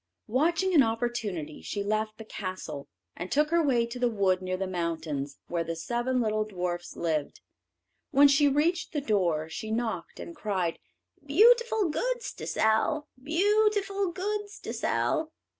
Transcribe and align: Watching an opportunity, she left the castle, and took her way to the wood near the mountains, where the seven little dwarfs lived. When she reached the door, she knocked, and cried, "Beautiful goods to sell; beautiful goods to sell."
Watching 0.25 0.73
an 0.73 0.81
opportunity, 0.81 1.61
she 1.61 1.83
left 1.83 2.17
the 2.17 2.25
castle, 2.25 2.87
and 3.15 3.31
took 3.31 3.51
her 3.51 3.61
way 3.61 3.85
to 3.85 3.99
the 3.99 4.09
wood 4.09 4.41
near 4.41 4.57
the 4.57 4.65
mountains, 4.65 5.37
where 5.47 5.63
the 5.63 5.75
seven 5.75 6.19
little 6.21 6.43
dwarfs 6.43 6.95
lived. 6.95 7.41
When 8.09 8.27
she 8.27 8.47
reached 8.47 8.93
the 8.93 8.99
door, 9.01 9.47
she 9.47 9.69
knocked, 9.69 10.19
and 10.19 10.35
cried, 10.35 10.79
"Beautiful 11.23 11.89
goods 11.89 12.33
to 12.33 12.47
sell; 12.47 13.09
beautiful 13.21 14.11
goods 14.11 14.59
to 14.61 14.73
sell." 14.73 15.33